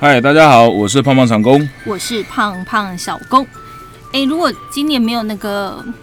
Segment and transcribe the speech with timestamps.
[0.00, 1.66] 嗨，大家好，我是胖胖长工。
[1.84, 3.46] 我是胖胖小工。
[4.12, 5.94] 哎、如果今年没有那个嗯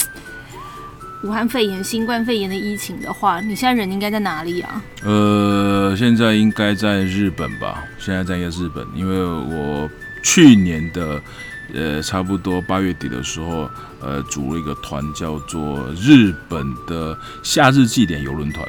[1.24, 4.82] 武汉肺炎、新冠肺炎的疫情的话，你现在人应该在哪里啊？
[5.04, 7.84] 呃，现在应该在日本吧？
[8.00, 9.90] 现在在一个日本，因为我
[10.24, 11.22] 去年的
[11.74, 13.70] 呃差不多八月底的时候，
[14.02, 18.66] 呃组了一个团，叫做日本的夏日祭典游轮团。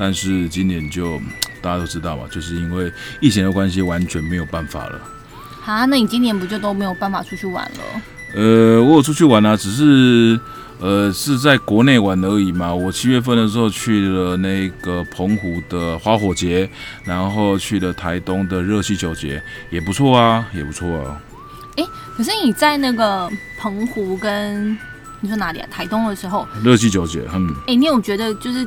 [0.00, 1.20] 但是今年就
[1.60, 2.90] 大家都知道嘛，就是因为
[3.20, 4.98] 疫情的关系，完全没有办法了。
[5.66, 8.02] 啊，那你今年不就都没有办法出去玩了？
[8.34, 10.40] 呃，我有出去玩啊，只是
[10.80, 12.74] 呃是在国内玩而已嘛。
[12.74, 16.68] 我七月份的时候去了那个澎湖的花火节，
[17.04, 21.20] 然后去了台东的热气球节，也不错啊，也不错啊。
[22.16, 24.76] 可是你在那个澎湖跟
[25.20, 25.68] 你说哪里啊？
[25.70, 28.66] 台东的时候，热气球节，嗯，哎、你有觉得就是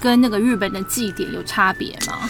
[0.00, 2.28] 跟那个日本的祭典有差别吗？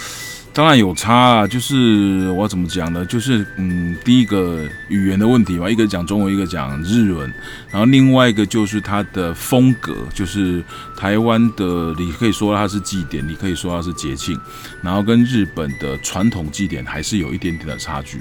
[0.53, 1.47] 当然有差啊。
[1.47, 3.07] 就是我怎么讲呢？
[3.07, 7.33] 就是嗯，第一个语言的问题嘛，一个讲中文，一个讲日文，
[7.71, 10.63] 然后另外一个就是它的风格，就是
[10.97, 14.39] 台湾的，你可以说它是祭典，你可以说它是节庆，
[14.83, 18.19] 然后跟日本的传统祭典还是有一点点的差距。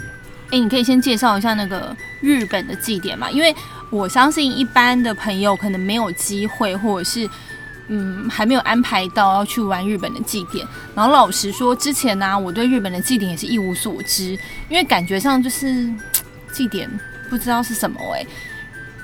[0.51, 3.55] 哎、你可以先介绍一下那个日本的祭典嘛，因为
[3.89, 7.29] 我相信一般的朋友可能没有机会，或者是
[7.89, 10.65] 嗯还没有安排到要去玩日本的祭典。
[10.95, 14.37] 然后老实说，之前呢、我对日本的祭典也是一无所知，
[14.69, 15.89] 因为感觉上就是
[16.53, 16.89] 祭典
[17.29, 18.25] 不知道是什么哎、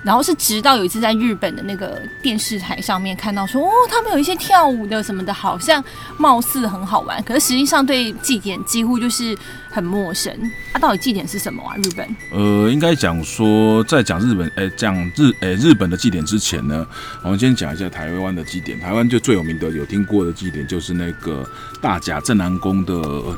[0.05, 5.83] 然后是直到有一次在日本的那个电视台上面看到说，哦，他们有一些跳舞的什么的，好像
[6.17, 9.35] 貌似很好玩，可是实际上对祭典几乎就是
[9.71, 10.31] 很陌生。
[10.73, 11.75] 啊，到底祭典是什么啊？
[11.77, 12.07] 日本？
[12.31, 16.85] 呃，应该讲说，在讲日本，诶、讲日，诶、日本的祭典之前呢，
[17.23, 18.79] 我们先讲一下台湾的祭典。
[18.79, 21.43] 台湾就最有名的，有听过的祭典就是那个
[21.81, 22.93] 大甲镇南宫的、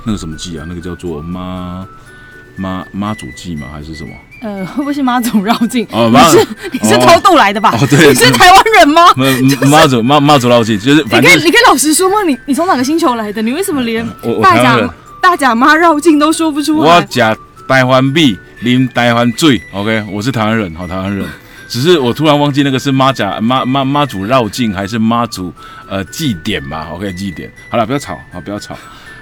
[0.05, 1.87] 那个什么祭啊，那个叫做妈
[2.57, 3.67] 妈妈祖祭吗？
[3.71, 4.13] 还是什么？
[4.39, 5.87] 呃，会不会是妈祖绕境？
[5.91, 7.71] 哦妈你是你是偷渡来的吧？
[7.73, 9.01] 哦对你是台湾人吗？
[9.61, 12.17] 妈妈祖妈妈祖绕境，就是你可以你可以老实说吗？
[12.27, 13.41] 你你从哪个星球来的？
[13.41, 14.89] 你为什么连我我大甲
[15.19, 17.01] 大甲妈绕境都说不出我来？
[17.05, 17.35] 假
[17.67, 19.61] 台湾币，啉台湾醉。
[19.73, 21.27] OK，我是台湾人，好台湾人。
[21.67, 25.53] 只是我突然忘记那个是妈甲妈妈妈祖绕境还是妈祖
[25.89, 27.51] 呃祭典吧？OK，祭典。
[27.69, 28.73] 好了，不要吵，好不要吵。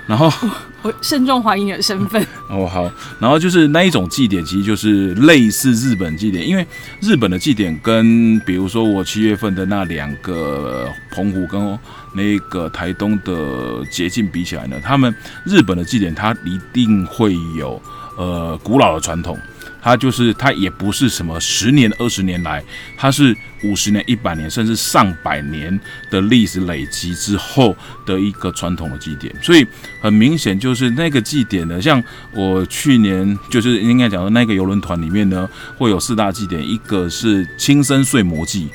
[0.08, 0.32] 然后
[0.84, 2.22] 我慎重怀疑你的身份。
[2.50, 2.90] 哦好，
[3.20, 6.66] 然后就是那一种祭典，其实就是类似日本祭典，因为
[7.02, 11.80] 日本的祭典跟比如说我七月份的那两个澎湖跟
[12.14, 17.82] 那个台东的捷径比起来呢，他们日本的祭典它一定会有
[18.18, 19.38] 呃古老的传统。
[19.86, 22.64] 它就是它也不是什么十年、二十年来，
[22.98, 25.80] 它是五十年、一百年，甚至上百年
[26.10, 29.32] 的历史累积之后的一个传统的祭典。
[29.44, 29.64] 所以
[30.02, 32.04] 很明显就是那个祭典呢，像
[32.34, 35.48] 我去年就是应该讲的那个游轮团里面呢，
[35.78, 38.68] 会有四大祭典，一个是青生睡魔祭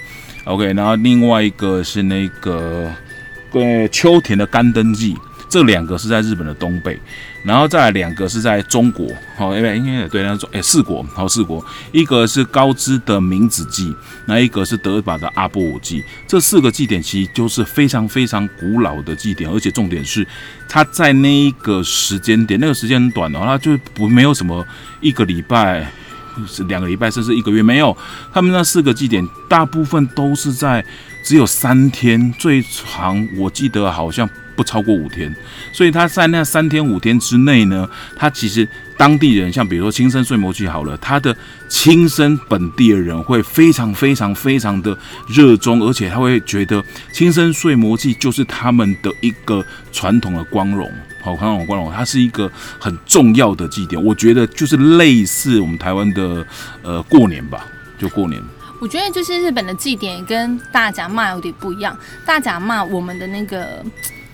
[0.44, 2.88] ，OK，然后另外一个是那个
[3.50, 5.16] 呃秋田的干灯祭。
[5.50, 6.98] 这两个是在日本的东北，
[7.44, 9.06] 然后再来两个是在中国，
[9.36, 13.94] 好、因为应该对，那中哎四国，好四国，一个是高知的明子祭，
[14.26, 20.26] 那一个是德法的阿波舞祭，这四个祭典其实就是非常非常古老的祭典，而且重点是
[20.68, 24.64] 它在那一个时间点，那个时间很短哦，它就不没有什么
[25.00, 25.90] 一个礼拜。
[26.46, 27.94] 是两个礼拜，甚至一个月没有。
[28.32, 30.82] 他们那四个祭典，大部分都是在
[31.22, 34.26] 只有三天，最长我记得好像
[34.60, 35.34] 不超过五天。
[35.72, 41.34] 所以他在那三天五天之内呢，他其实当地人，像比如说亲生睡魔祭好了，他的
[41.66, 50.92] 亲生本地的人会非常非常非常的热衷，而且他会觉得亲生睡魔祭就是他们的一个传统的光荣。
[51.22, 54.02] 好，传统光荣，它是一个很重要的祭典。
[54.02, 56.46] 我觉得就是类似我们台湾的
[56.82, 57.66] 呃过年吧，
[57.98, 58.42] 就过年。
[58.80, 61.94] 我觉得就是日本的祭典跟大甲骂有点不一样。
[62.24, 63.84] 大甲骂我们的那个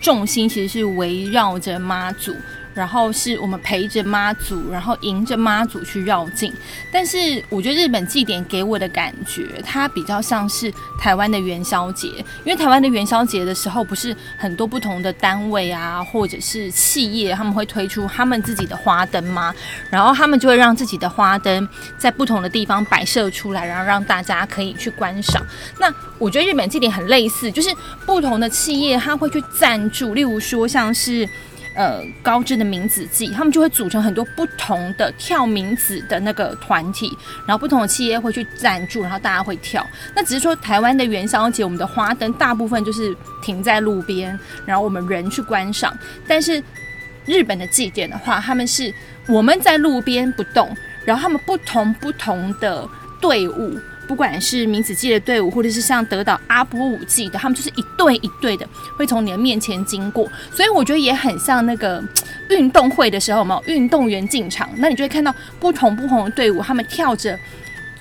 [0.06, 2.32] 重心其实是围绕着妈祖，
[2.76, 6.52] 然后是我们陪着妈祖，然后迎着妈祖去绕境。
[6.92, 12.08] 但是我觉得日本祭典给我的感觉，它比较像是台湾的元宵节，
[12.44, 19.54] 因为台湾的元宵节的时候，不是很多不同的单位啊，或者是企业，他们会推出他们自己的花灯吗？
[19.88, 25.42] 然后他们就会让自己的花灯在不同的地方摆设出来，然后让大家可以去观赏。
[25.78, 27.74] 那我觉得日本祭典很类似，就是
[28.04, 31.26] 不同的企业它会去赞助，例如说像是。
[31.76, 37.14] 呃，高知的名子祭，他们就会组成很多不同的跳名子的那个团体，
[37.46, 39.86] 然后不同的企业会去赞助，然后大家会跳。
[40.14, 45.94] 那只是说台湾的元宵节，我们的花灯大部分就是停在路边，然后我们人去观赏。
[46.26, 46.62] 但是
[47.26, 48.90] 日本的祭典的话，他们是
[49.26, 50.74] 我们在路边不动，
[51.04, 52.88] 然后他们不同不同的
[53.20, 58.66] 队伍，不管是明子祭的队伍，或者是像德岛阿波舞祭的，他们就是一队一队的
[58.96, 62.02] 会从你的面前经过，所以我觉得也很像那个
[62.50, 67.38] 运动会的时候，有没有运动员进场，那你就会看到不同不同的队伍，他们跳着。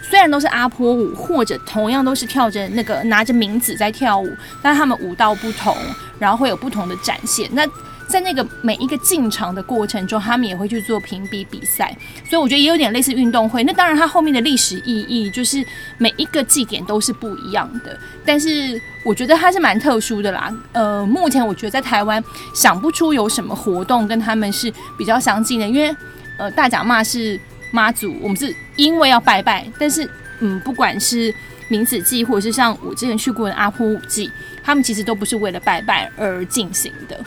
[0.08, 4.32] 虽然都是阿婆舞，或者同样都是跳着那个拿着名字在跳舞，
[4.62, 5.76] 但他们舞蹈不同，
[6.20, 7.50] 然后会有不同的展现。
[7.54, 7.66] 那
[8.08, 11.96] 在那个每一个进场的过程中，他们也会去做评比比赛，
[12.30, 13.64] 所以我觉得也有点类似运动会。
[13.64, 15.66] 那当然，它后面的历史意义就是
[15.98, 20.54] 每一个祭典都是不一样的，但是我觉得它是蛮特殊的啦。
[20.74, 22.24] 呃，目前我觉得在台湾
[22.54, 25.96] 想不出有什么活动跟他们是比较相近的，因为
[26.38, 27.40] 呃大甲妈是。
[27.72, 30.10] 妈祖，我们是因为要拜拜，但是，
[30.40, 31.34] 嗯，不管是
[31.68, 34.32] 明子祭，或者是像我之前去过的阿婆舞祭，
[34.64, 37.20] 他们其实都不是为了拜拜而进行的。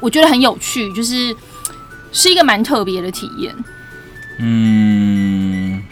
[0.00, 1.34] 我觉得很有趣，就是
[2.12, 3.54] 是一个蛮特别的体验。
[4.38, 5.82] 嗯，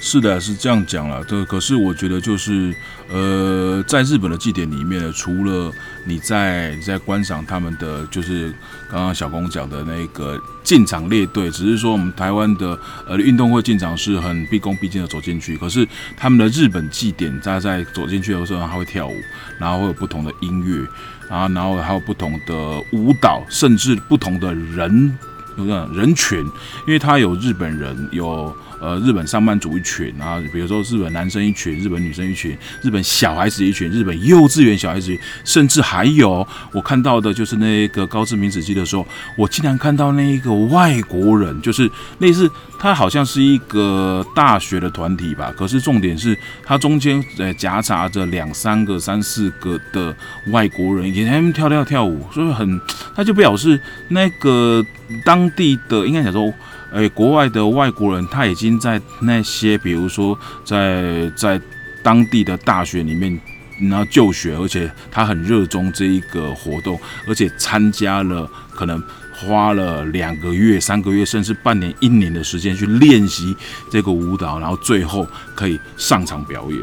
[0.00, 1.22] 是的，是这样讲了。
[1.24, 2.74] 对，可是我觉得就是。
[3.14, 5.70] 呃，在日本的祭典里面，除了
[6.06, 8.54] 你在在观赏他们的，就是
[8.92, 12.78] 刚刚小公讲的那个进场列队，只是说我们台湾的
[13.08, 19.16] 呃运动会进场是很毕恭毕敬的走进去，可是他们的日本祭典，大家在走进去的时候，他会跳舞，
[19.58, 20.86] 然后会有不同的音乐，
[21.34, 22.54] 啊然后还有不同的
[22.92, 25.16] 舞蹈，甚至不同的人，
[25.56, 26.38] 有个人群，
[26.86, 28.54] 因为他有日本人有。
[28.84, 39.06] 呃，日本上班族一群，然后比如说日本男生一群，日本女生一群，日本小孩子一群，日本幼稚园小孩子，甚至还有我看到的就是那个高知名子记的时候，
[39.38, 41.88] 我竟然看到那一个外国人，就是
[42.18, 50.12] 类似他好像是一个大学的团体吧，可是重点是他中间呃夹杂着两三个、三四个的
[50.48, 52.80] 外国人，也他们跳跳跳舞，所以很
[53.14, 54.84] 他就表示那个
[55.24, 56.52] 当当地的应该讲说。
[56.94, 61.58] 诶，国外的外国人他已经在那些，比如说在在
[62.02, 63.40] 当地的大学里面，
[63.88, 69.02] 然后就学，而且他很热衷这一个活动，而且参加了，可能
[69.32, 73.56] 花了两个月、三个月，甚至半年、一年的时间去练习
[73.90, 76.78] 这个舞蹈，然后最后可以上场表演。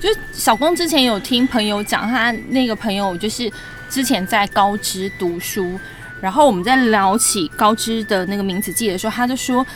[0.00, 3.48] 就小光之前有听朋友讲，他那个朋友就是
[3.88, 5.78] 之前在高知读书。
[6.22, 9.66] 然后我们在聊起高知的那个名字祭的时候，他就说，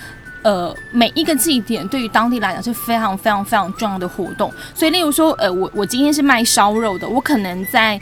[0.43, 4.53] 呃，每一个祭典对于当地来讲是非常非常非常重要的活动。
[4.73, 8.01] 所以，例如说，呃，我我今天是卖烧肉的，我可能在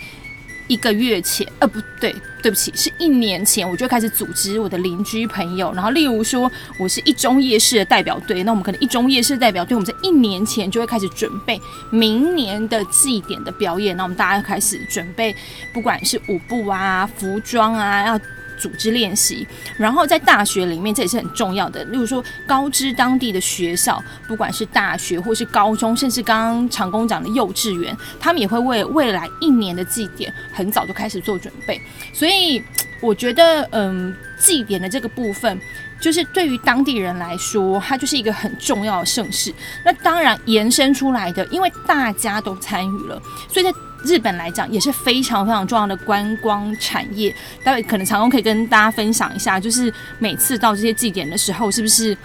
[0.67, 5.73] 一个月前，呃，不对，对不起，是一年前，我就开始组织我的邻居朋友。
[5.75, 13.97] 然后，例如说，我是一中夜市的代表队，那我们可能一中夜市代表队，我们在一年前就会开始准备明年的祭典的表演。
[13.97, 15.35] 那我们大家开始准备，
[15.73, 18.21] 不管是舞步啊、服装啊，要。
[18.57, 19.47] 组织练习，
[19.77, 21.85] 然后在大学里面，这也是很重要的。
[21.85, 31.81] 例如说，高知当地的学校，不管是大学或是高中，甚至刚刚长工讲的幼稚园，他们也会为未来一年的祭典很早就开始做准备。
[32.13, 32.63] 所以，
[33.01, 35.61] 我觉得，嗯，祭典的这个部分，
[36.01, 39.53] 就是对于当地人来说，它就是一个很重要的盛事。
[39.85, 43.73] 那当然延伸出来的，因为大家都参与了，所以在
[44.05, 52.17] 日本来讲也是非常非常重要的观光产业，待会可能长工可以跟大家分享一下，就是每次到这些祭典的时候，是不是，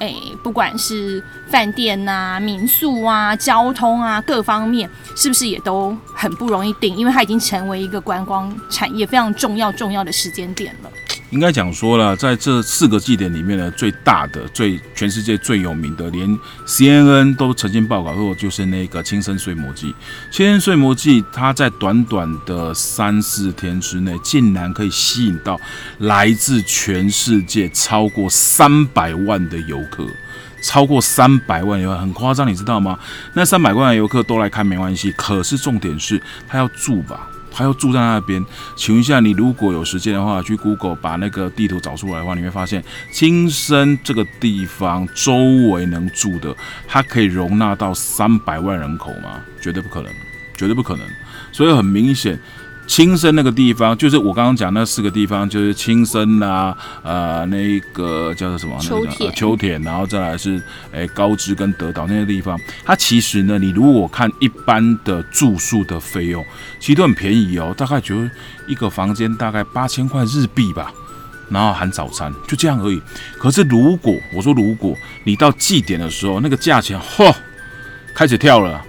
[0.00, 6.96] 诶，不管是饭店呐、民宿啊、交通啊各方面，是不是也都很不容易定？
[6.96, 10.90] 因为它已经成为一个观光产业非常重要重要的时间点了。
[11.30, 16.26] 应该讲说了，在这四个祭典里面呢，最大的、最全世界最有名的，连
[16.66, 19.94] CNN 都曾经报告过，就是那个青森睡魔祭。
[20.30, 25.60] 青森睡魔祭，它在短短的三四天之内，竟然可以吸引到
[25.98, 30.06] 来自全世界超过三百万的游客，
[30.62, 32.98] 超过三百万游客，很夸张，你知道吗？
[33.34, 37.28] 那三百万的游客都来看没关系，可是重点是他要住吧。
[37.50, 38.44] 他要住在那边，
[38.76, 45.34] 请问一下，你如果有时间的话，去 Google 把那个地图找出来的话，你会发现青森这个地方周
[45.70, 46.54] 围能住的，
[46.86, 49.40] 它可以容纳到三百万人口吗？
[49.60, 50.12] 绝对不可能，
[50.56, 51.06] 绝对不可能。
[51.50, 52.38] 所以很明显。
[52.88, 58.76] 青森那个地方，就是我刚刚讲那四个地方，就是青森啊，呃，那个叫做什么？
[58.80, 59.32] 秋田。
[59.34, 62.58] 秋田，然后再来是诶高知跟德岛那些地方。
[62.84, 66.42] 它其实呢，你如果看一般的住宿的费用，
[66.80, 68.16] 其实都很便宜哦，大概就
[68.66, 70.90] 一个房间大概八千块日币吧，
[71.50, 73.00] 然后含早餐，就这样而已。
[73.38, 77.32] 可是如果我说如果你到祭典的时候，那个价钱嚯
[78.14, 78.82] 开始跳了，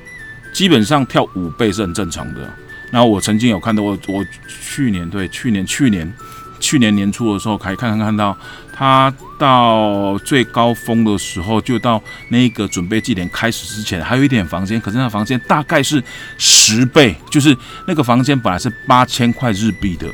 [0.53, 2.49] 基本上跳五倍是很正常的。
[2.91, 6.11] 然后我曾经有看到，我我去年对去年去年
[6.59, 8.37] 去年年初的时候，可以看看看到
[8.73, 16.03] 它到最高峰的时候，就到那个准备祭典开始之前，还有一点房间，可是那房间大概是
[16.37, 17.55] 十倍，就是
[17.85, 20.07] 那个房间本来是八千块日币的，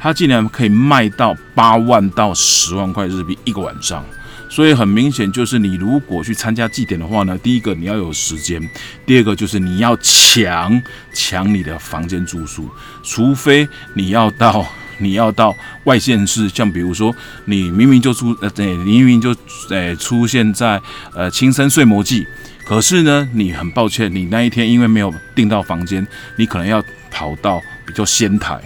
[0.00, 4.04] 它竟然可以卖到八万到十万块日币一个晚上。
[4.52, 8.60] 所以很明显，就是你如果去参加祭典的话呢，第一个你要有时间，
[9.06, 10.82] 第二个就是你要抢
[11.14, 12.68] 抢你的房间住宿，
[13.02, 14.66] 除非你要到
[14.98, 17.16] 你要到外县市，像比如说
[17.46, 19.34] 你明明就出呃对，你明明就
[19.70, 20.78] 呃出现在
[21.14, 22.26] 呃青森睡魔祭，
[22.66, 26.06] 可是呢你很抱歉，你那一天因为没有订到房间，
[26.36, 28.60] 你可能要跑到比较仙台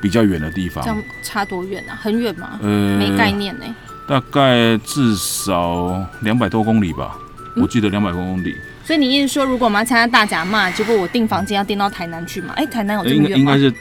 [0.00, 1.98] 比较远的地方这，样差多远啊？
[2.00, 2.60] 很远吗？
[2.62, 3.64] 呃，没概念呢、
[4.08, 7.18] 大概至少两百多公里吧，
[7.54, 12.54] 嗯我记得两百多公里，所以你意思说，如果我们要参加大甲嘛，结果我订房间要订到台南去嘛？
[12.56, 13.52] 哎、台南有这应么远吗？
[13.52, 13.74] 该应该是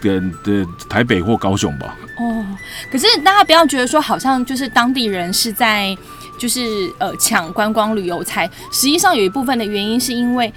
[0.00, 1.96] 跟的台北或高雄吧。
[2.16, 2.44] 哦，
[2.90, 5.96] 可是大家不要觉得说，好像就是当地人是在
[6.36, 10.52] 就是呃抢观光旅游财，实际上有一部分的原因是因为。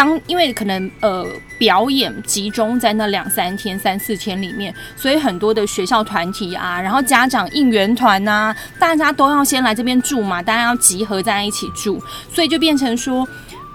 [0.00, 1.26] 当因为可能呃
[1.58, 12.02] 表演集中在那两三天、三四天里面，所以很多的学校团体啊，然后家长应援团呐，大家都要先来这边住嘛，大家要集合在一起住，
[12.32, 13.28] 所以就变成说，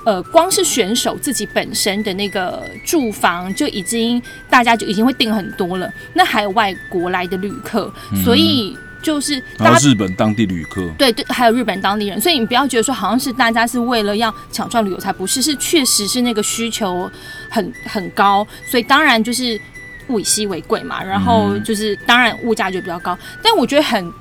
[0.03, 9.79] 呃，光是选手自己本身的那个住房就已经大家就已经会订很多了，那还有外国来的旅客，所以就是然后。
[9.81, 17.09] 日本当地旅客，对对，还有日本当地人，所以你不要觉得说好像是大家是为了要抢赚旅游才不是，是确实是那个需求
[17.49, 19.59] 很很高，所以当然就是
[20.07, 24.11] 物以稀为贵嘛，然后就是当然物价就比较高，但我觉得很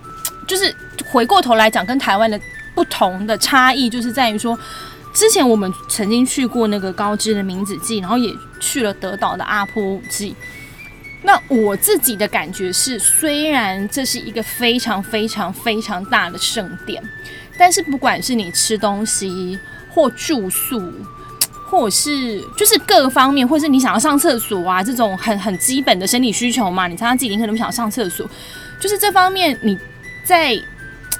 [0.46, 0.74] 就是
[1.06, 2.38] 回过头来讲，跟台湾的
[2.74, 4.58] 不同的差异就是在于说。
[5.14, 10.34] 之前我们曾经去过那个高知的明子祭，然后也去了德岛的阿波舞祭。
[11.26, 17.02] 那我自己的感觉是，虽然这是一个非常非常非常大的圣殿，
[17.56, 20.92] 但是不管是你吃东西或住宿，
[21.66, 28.28] 或者是就是各方面，或是你想要上厕所啊，这种很很基本的生理需求嘛，你常常自己可能想上厕所，
[28.78, 29.78] 就是这方面你
[30.24, 30.54] 在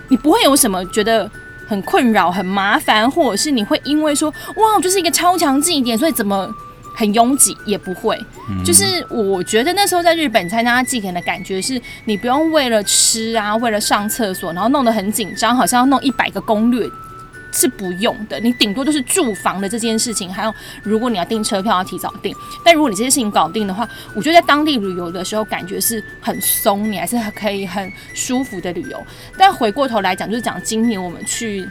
[0.08, 1.30] 你不会有什么觉得
[1.66, 6.54] 很困扰、很麻烦，或者是你会因为说哇，就是一个超强祭典，所以怎么
[6.94, 8.18] 很拥挤也不会。
[8.64, 16.88] 就是我觉得那时候在日本参加祭典的感觉是，你不用为了吃啊，为了上厕所，然后弄得很紧张，好像要弄一百个攻略。
[17.56, 22.34] 是不用的，你顶多就是住房的这件事情，还有如果你要订车票要提早订。
[22.64, 29.00] 但如果你这些事情搞定的话，我觉得在当地旅游的时候感觉是很松，你还是可以很舒服的旅游。
[29.38, 31.64] 但回过头来讲，就是讲今年我们去。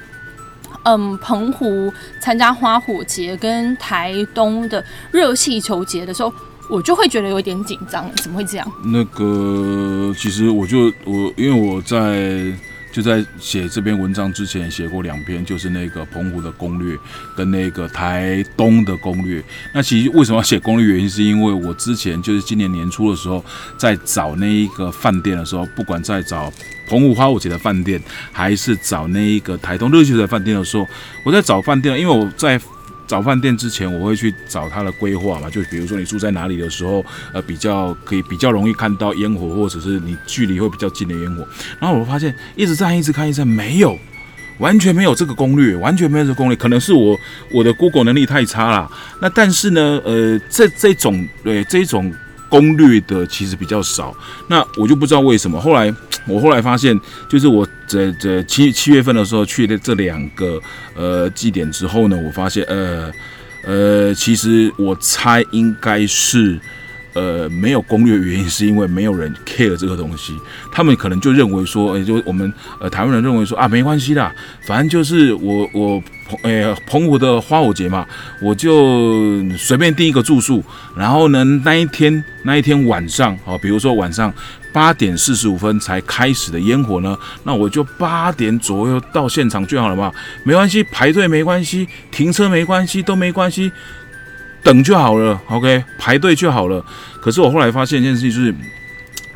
[0.84, 6.34] 嗯，澎湖参加花火节跟台东的热气球节的时候，
[6.70, 8.72] 我就会觉得有点紧张，怎么会这样？
[8.86, 12.52] 那个其实我就我因为我在
[12.93, 16.95] 就在写这篇文章之前写过两篇，就是那个澎湖的攻略
[17.35, 19.43] 跟那个台东的攻略。
[19.73, 20.85] 那其实为什么要写攻略？
[20.85, 23.43] 原因是因为我之前就是今年年初的时候，
[23.77, 26.53] 在找那一个饭店的时候，不管在找
[26.88, 28.00] 澎湖花火节的饭店，
[28.31, 30.88] 还是找那一个台东热气球的饭店的时候，
[31.25, 32.62] 我在找饭店，因为我在。
[33.13, 41.48] 找饭店之前，我会去找他的规划嘛，就比如说你住在哪里的时候，呃，比较可以比较容易看到烟火，或者是你距离会比较近的烟火。
[41.79, 43.96] 然后我发现一直站一直看，一直看没有，
[44.58, 47.15] 完全没有这个攻略，完全没有这个攻略，可能是我
[47.51, 48.89] 我的 Google 能力太差了。
[49.22, 52.12] 那但是呢，呃，这这种对这种
[52.53, 54.15] 攻略的其实比较少，
[54.48, 55.60] 那我就不知道为什么。
[55.60, 55.91] 后来
[56.27, 56.95] 我后来发现，
[57.27, 60.62] 就是我这这七七月份的时候去的这两个
[60.95, 63.12] 呃祭典之后呢，我发现呃
[63.63, 66.60] 呃，其实我猜应该是。
[67.13, 70.36] 呃，没有攻略，原因是因为没有人 care 这个东西，
[70.72, 74.34] 他们可能就认为说，诶、就我们呃台湾人认为说啊，没关系啦，
[74.65, 78.05] 反正就是我我澎诶、澎湖的花火节嘛，
[78.41, 80.63] 我就随便订一个住宿，
[80.96, 84.34] 然后呢那一天那一天晚上哦，比如说晚上
[84.72, 90.12] 八点四十五分才开始的烟火呢，那我就八点左右到现场就好了嘛，
[90.43, 93.72] 没关系，排队没关系，停车没关系，都没关系。
[94.63, 96.84] 等就好了，OK，排队就好了。
[97.20, 98.55] 可是我后来发现一件事情，就是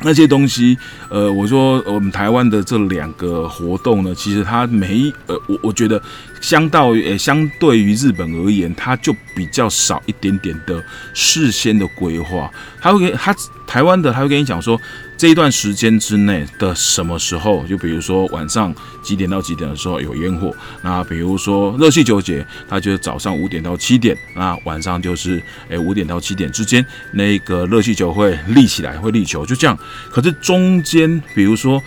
[0.02, 0.76] 那些东西，
[1.10, 6.00] 呃，我说我们台湾的这两个活动呢，其实它没，呃，我我觉得
[6.40, 10.82] 相到于呃相对于日本而言，它就比较少一点点的
[11.14, 12.50] 事先的规划。
[12.80, 13.34] 它会给它
[13.66, 14.80] 台湾的他会跟你讲说，
[15.16, 29.76] 这一段时间之内的什么时候，就比如说晚上几点到几点的时候有烟火，那比如说热气球节，它就是早上五点到七点，那晚上就是诶五点到七点之间，那个热气球会立起来，会立球，就这样。
[30.10, 31.82] 可是中间，比如说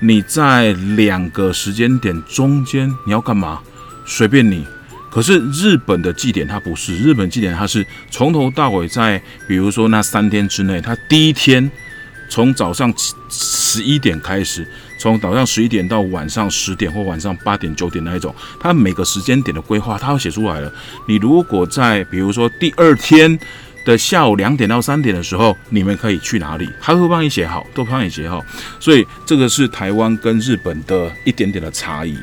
[0.00, 3.60] 你在两个时间点中间你要干嘛，
[4.10, 4.66] 随便你。
[5.08, 11.68] 可是日本的祭典它不是，日本祭典它是从头到尾在，比如说那三天之内，它第一天
[12.28, 12.92] 从早上
[13.28, 14.66] 十一点开始，
[14.98, 20.72] 从早上十一点到晚上十点或晚上八点九点那一种，它每个时间点的规划它都写出来了。
[21.08, 23.36] 你如果在比如说第二天
[23.84, 28.44] 的下午两点到三点的时候，你们可以去哪里，他会帮你写好，都帮你写好。
[28.78, 32.16] 所以这个是台湾跟日本的一点点的差异。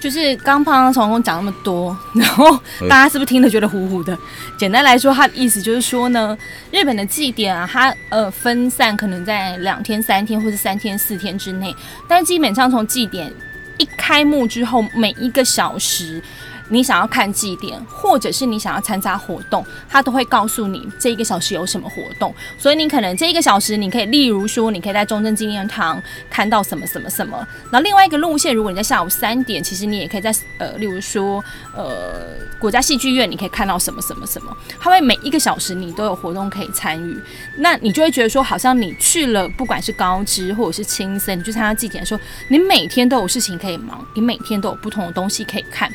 [0.00, 4.18] 就是刚刚刚从讲那么多， 然后大家是不是听得觉得糊糊的？
[4.58, 6.36] 简单来说，他的意思就是说呢，
[6.72, 11.74] 日本的祭典啊，它呃分散可能在两天、三天或是三天、四天之内，
[12.08, 13.32] 但基本上从祭典
[13.78, 16.22] 一开幕之后，每一个小时。
[16.70, 22.34] 你想要看祭典，或者是你想要参加活动，他都会告诉你这一个小时有什么活动。
[22.56, 26.00] 所以你可能这一个小时，你可以例如说，你可以在中正纪念堂
[26.30, 27.36] 看到什么什么什么。
[27.70, 34.56] 然后另外一个路线，如果你在下午三点，其实你也可以在呃，例如说呃，国家戏剧院，你可以看到什么什么什么。
[34.78, 37.18] 他会每一个小时你都有活动可以参与，
[37.56, 45.90] 那你就会觉得说，好像你去了，不管是高知或者是青森，你去参加祭典的时候，你每天都有事情可以忙，你每天都有不同的东西可以看。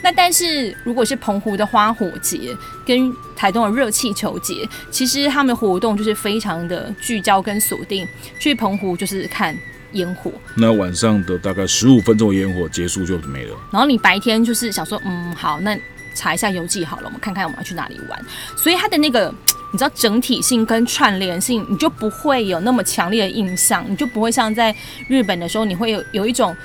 [0.00, 8.06] 那但是如果是澎湖的花火节跟台东的热气球节，其实他们的活动就是非常的聚焦跟锁定。
[8.38, 9.56] 去澎湖就是看
[9.92, 13.56] 烟火，那晚上的大概十五分钟烟火结束就没了。
[13.72, 15.76] 然后你白天就是想说，嗯，好，那
[16.14, 18.24] 查一下游记好了，我们看看我们要去哪里玩。
[18.56, 19.34] 所以它的那个
[19.72, 24.74] 你知道整体性跟串联性，你就不会有那么强烈的印象，你就不会像在
[25.08, 26.56] 日本的时候，你会有有一种。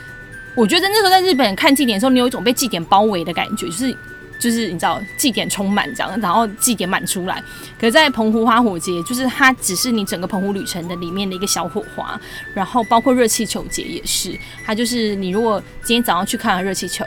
[0.55, 3.97] 我觉得那时候在日本看祭典的时候，你有一种被祭典包围的感觉，就是
[4.37, 7.41] 就是你知道祭典充满这样，然后祭典满出来。
[7.79, 12.19] 可是在澎湖花火节，就是它只是你整个澎湖旅程的里面的一个小火花，
[12.53, 17.03] 然后包括热气球节也是，它就是你如果今天早上去看了热气球，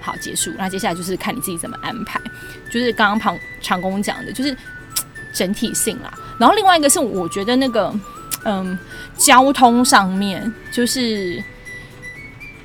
[0.00, 2.20] 好结束，那接下来就是看你自己怎么安排。
[2.70, 4.56] 就是刚刚庞长工讲的，就是
[5.32, 6.12] 整体性啦。
[6.38, 7.92] 然后另外一个是我觉得那个
[8.44, 8.78] 嗯
[9.16, 11.42] 交通上面就是。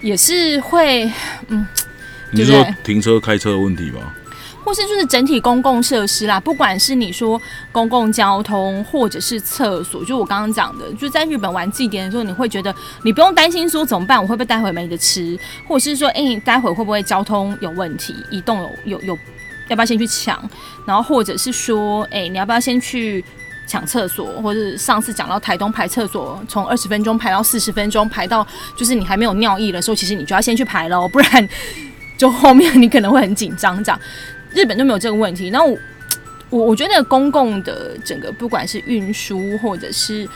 [0.01, 1.11] 也是会，
[1.47, 1.65] 嗯，
[2.31, 3.99] 你说停车开车的问题吧？
[4.63, 15.37] 或是就是整体公共设施啦，不管是你说公共交通，或者是厕所，就我刚刚讲的，就在日本玩祭典的时候，你会觉得你不用担心说怎么办，我会不会待会没得吃，
[15.67, 19.17] 或者是说，哎，待会会不会交通有问题，移动有有有，
[19.67, 20.39] 要不要先去抢？
[20.85, 23.23] 然后或者是说，哎，你要不要先去？
[23.71, 31.47] 抢厕所，或者上次讲到台东排厕所，从二十分钟排到四十分钟，排到就是你还没有尿意的时候，其实你就要先去排喽，不然
[32.17, 33.81] 就后面你可能会很紧张。
[33.81, 33.97] 这样
[34.53, 35.51] 日本就没有这个问题。
[35.51, 35.77] 那我
[36.49, 40.27] 我我觉得公共的整个不管是运输或者是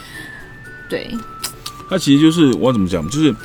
[0.87, 1.13] 对，
[1.89, 3.35] 它其实就是我怎么讲，就是。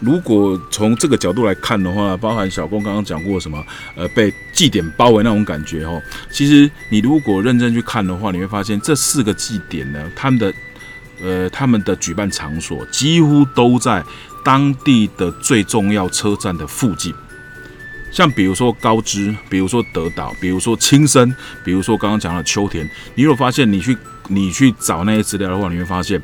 [0.00, 6.02] 如果从这个角度来看的话，包含小公刚刚讲过什么，呃，被祭典包围那种感觉哦。
[6.30, 10.54] 其实你如果认真去看的话，你会发现这四个祭典呢，他们的
[11.22, 14.02] 呃他们的举办场所几乎都在
[14.42, 17.14] 当地的最重要车站的附近。
[18.10, 21.32] 像比如说高知，比如说德岛，比如说青森，
[21.64, 23.96] 比如说刚刚讲的秋田，你如果发现你去
[24.28, 26.20] 你去找那些资料的话，你会发现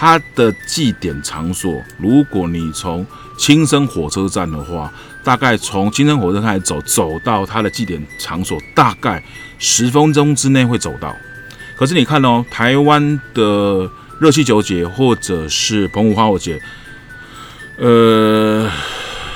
[0.00, 4.90] 它的祭典场所，如果你从青森火车站的话，
[5.22, 9.22] 大概从青森火车站走，走到它的祭典场所，大概
[9.58, 11.14] 十分钟之内会走到。
[11.76, 16.58] 可是你看哦，台湾的热气球节或者是澎湖花火节，
[17.76, 18.70] 呃，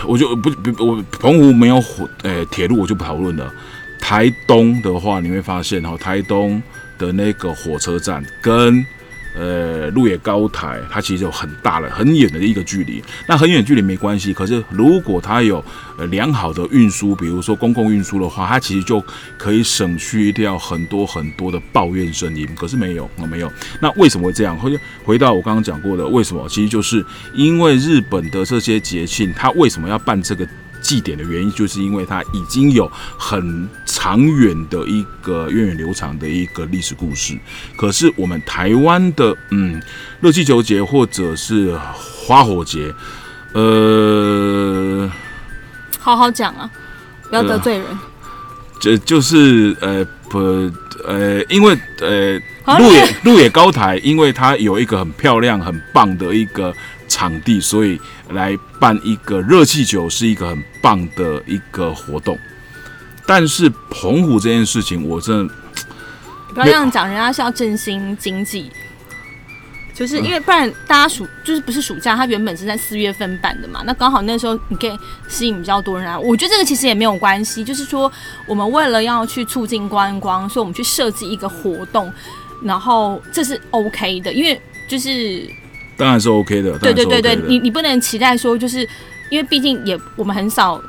[0.06, 3.52] 我就不不我澎湖没有火，诶，铁路我就不讨论了。
[4.00, 6.62] 台东的话，你会发现哈，台东
[6.96, 8.82] 的那个火车站跟
[9.34, 13.02] 呃，鹿野高台，它其实有很大的、很远的一个距离。
[13.28, 15.62] 那很远距离没关系，可是如果它有
[15.98, 19.04] 呃良好的运输，比如说公共运输的话，它其实就
[19.36, 22.48] 可以省去掉很多很多的抱怨声音。
[22.56, 23.52] 可是没有，我没有。
[23.80, 24.56] 那为什么会这样？
[24.56, 26.48] 回回到我刚刚讲过的，为什么？
[26.48, 30.46] 其实就是因为日本的这些节庆，它为什么要办这个？
[30.84, 32.86] 祭典的原因，就是因为它已经有
[33.18, 37.38] 很长远的一个源远流长的一个历史故事。
[37.76, 39.80] 可是我们台湾的，嗯，
[40.20, 42.92] 热气球节或者是花火节，
[43.52, 45.08] 呃，
[46.00, 46.68] 好好讲啊，
[47.30, 47.86] 不要得罪人。
[48.80, 50.38] 这就是呃不
[51.06, 56.74] 呃，因为呃，好鹿野鹿野高台，因为它有一个很漂亮、很棒的一个
[57.06, 62.36] 场地，所以来办一个热气球是一个很棒的一个活动。
[63.26, 65.54] 但是澎湖这件事情，我真的
[66.52, 68.70] 不要这样讲，人家是要振兴经济，
[69.94, 76.18] 就是因为不然大家暑就是不是暑假，它原本是在四月份办的嘛，那刚好那时候你可以吸引比较多人来。
[76.18, 78.10] 我觉得这个其实也没有关系，就是说
[78.46, 82.12] 我们为了要去促进观光，所以我们去设计一个活动，
[82.62, 85.48] 然后这是 OK 的，因为就是
[85.96, 86.78] 当然是 OK 的。
[86.78, 88.80] 对对对对，你你不能期待说就是
[89.30, 90.80] 因为毕竟也我们很少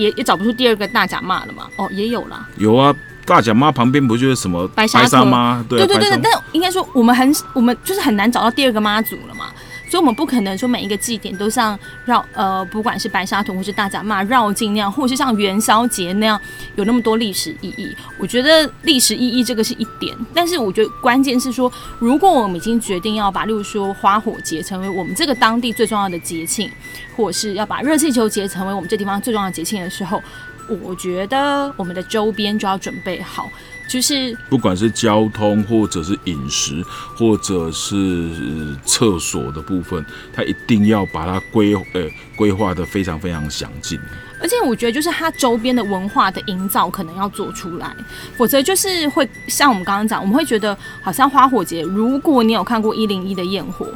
[0.00, 2.46] 也也找不出第二个大甲骂了嘛，哦也有啦。
[2.58, 5.64] 有啊，大甲妈旁边不就是什么白沙屯妈？
[5.68, 9.43] 对对对对，但应该说我们很我们就是很难找到第二个妈祖了嘛，
[9.94, 16.40] 所以我们不可能说每一个祭典都像绕呃，不管是白沙屯或是大甲骂绕境那样，或是像元宵节那样
[16.74, 17.96] 有那么多历史意义。
[18.18, 26.68] 我觉得历史意义这个是一点，但是我觉得关键是说，如果我们已经决定要把，例如说花火节成为我们这个当地最重要的节庆，
[27.16, 30.20] 或是要把热气球节成为我们这地方最重要的节庆的时候，
[30.82, 33.48] 我觉得我们的周边就要准备好，
[33.86, 36.82] 就是不管是交通，或者是饮食，
[37.16, 42.02] 或者是呃厕所的部分，它一定要把它规呃
[42.36, 43.98] 规划的非常非常详尽。
[44.40, 47.94] 而且我觉得，就是它周边的文化的营造可能要做出来，
[48.36, 53.86] 否则就是会像我们刚刚讲，我们会觉得好像花火节，如果你有看过一零一的焰火，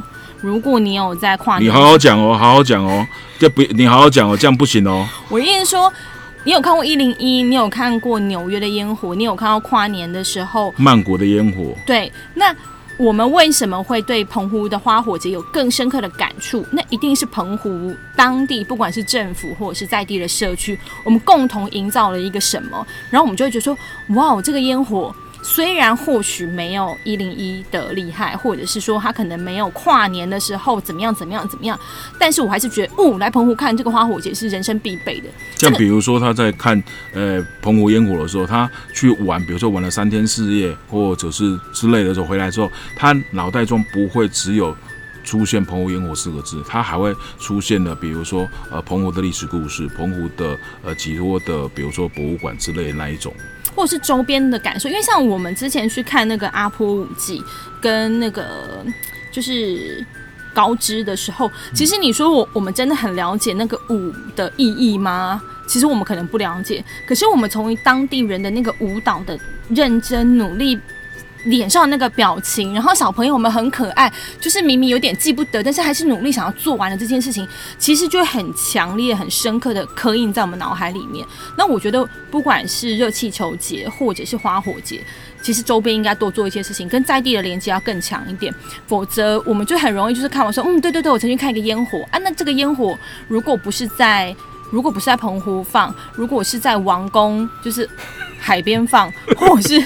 [0.41, 3.05] 如果你有在跨年，你好好讲哦，好好讲哦，
[3.37, 5.07] 这不你好好讲哦，这样不行哦。
[5.29, 5.91] 我意思说，
[6.45, 12.55] 你有看过一零一，你有看过纽约的烟火，你有看到跨年的时候，曼谷的烟火，对，那
[12.97, 16.65] 我们为什么会对澎湖的花火节有更深刻的感触？
[16.71, 23.77] 那一定是澎湖当地，不管是政府或者是在地的社区，我们共同营造了一个什么，然后我们就会觉得说，
[24.15, 25.13] 哇，这个烟火。
[25.41, 31.79] 虽然或许没有一零一的厉害，或者是说他可能没有跨年的时候怎么样怎么样怎么样，
[32.19, 35.29] 但是我还是觉得，哦，来澎湖看这个花火节是人生必备的。
[35.55, 36.81] 像比如说他在看
[37.13, 44.75] 呃澎湖烟火的时候，他去玩，比如说玩了三天四夜，或者是之类的时候回来之后，他脑袋中不会只有
[45.29, 53.31] 出现澎湖烟火四个字，它还会出现了，比如说呃澎湖的历史故事，澎湖的呃几多的，比如说博物馆之类的那一种。
[53.75, 57.43] 或是周边的感受，因为像我们之前去看那个阿波舞季
[57.79, 58.83] 跟那个
[59.31, 60.03] 就是
[60.51, 65.39] 高知的时候，其实你说我我们真的很了解那个舞的意义吗？
[65.67, 69.39] 其实我们可能不了解，可是我们从当地人的那个舞蹈的
[69.69, 70.79] 认真努力。
[71.45, 77.47] 脸上的那个表情，然后小朋友们很可爱，就是明明有点记不得，但是还是努力想要做完了这件事情，
[77.77, 81.25] 其实就很强烈、很深刻的刻印在我们脑海里面。
[81.57, 85.01] 那我觉得，不管是热气球节或者是花火节，
[85.41, 88.53] 其实周边应该多做一些事情，跟在地的连接要更强一点，
[88.87, 92.97] 否则我们就很容易就是看完说，嗯，对对对，我曾经看一个烟火啊，那这个烟火
[93.27, 94.35] 如果不是在
[94.71, 97.89] 如果不是在澎湖放，如果是在王宫，就是
[98.37, 99.83] 海边放，或者是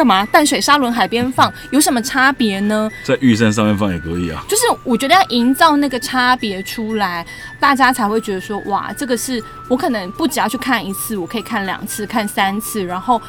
[0.00, 2.90] 干嘛淡水沙轮海边放，有什么差别呢？
[3.04, 4.42] 在玉山上面放也可以啊。
[4.48, 7.26] 就是我觉得要营造那个差别出来，
[7.60, 13.20] 大家才会觉得说，哇，这个是我可能不只要去看一次，我可以看两次、看三次，然后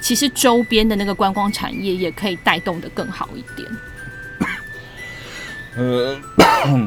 [0.00, 3.68] 其实周边的那个观光产业也可以带动的更好一点。
[5.76, 6.16] 呃，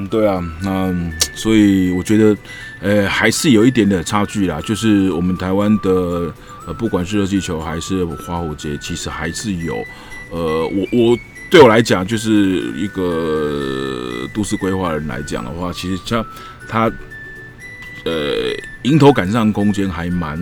[0.09, 0.91] 对啊，那
[1.35, 2.35] 所以我觉得，
[2.81, 4.59] 呃，还是有一点点差距啦。
[4.61, 6.33] 就是我们台湾的，
[6.67, 9.83] 呃，不管是热气球还是花火节，其实还是有，
[10.29, 11.17] 呃，我我
[11.49, 16.25] 对我来讲，就是一个都市规划人来讲的话，其实像
[16.67, 16.91] 它，
[18.05, 20.37] 呃，迎头赶上空间还蛮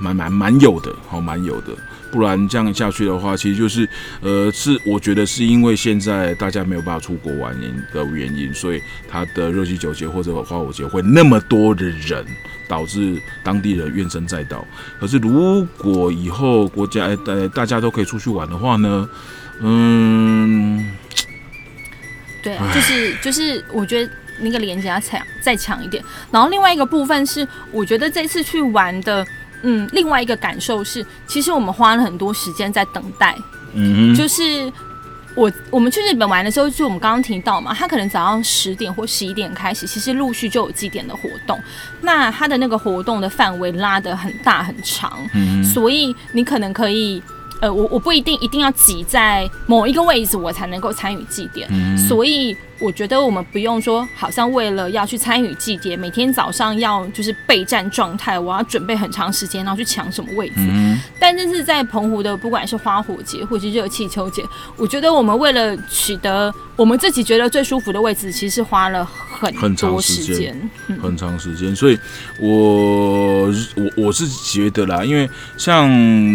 [0.00, 1.68] 蛮蛮蛮有的，好，蛮有的。
[2.10, 3.86] 不然这样下去的话，其实就是，
[4.22, 7.54] 呃，是我觉得是因为现在大家没有办法出国玩
[7.92, 12.24] 的原因，所以它的热气球节或者花火节会那么多的人，
[12.68, 14.64] 导致当地人怨声载道。
[15.00, 19.08] 可是如果以后国家呃大家都可以出去玩的话呢，
[19.60, 20.88] 嗯，
[22.42, 26.04] 对啊，就是就是，我觉得那个连接要强再强一点。
[26.30, 29.26] 然后另外一个部分是，我觉得这次去玩的，
[29.62, 33.36] 嗯，另外一个感受是，其实我们花了很多时间在等待，
[33.74, 34.72] 嗯，就是
[35.38, 41.58] 我我们去日本玩的时候，就我们刚刚提到嘛，他可能早上十点或十一点开始，其实陆续就有祭典的活动。
[42.00, 47.22] 那他的那个活动的范围拉得很大很长，嗯，所以你可能可以。
[47.60, 51.66] 呃，我我不一定一定要挤在某一个位置，我才能够参与祭典。
[51.72, 60.54] 嗯所以我觉得我们不用说，好像为了要去参与祭典，每天早上要就是备战状态，我要准备很长时间，然后去抢什么位置。
[60.58, 64.42] 嗯但这是在澎湖的，不管是花火节或是热气球节，
[64.76, 70.70] 我觉得我们为了取得我们自己觉得最舒服的位置，其实花了很很长多时间时间。
[70.86, 71.98] 嗯很长时间，所以
[72.38, 75.90] 我我我是觉得啦，因为像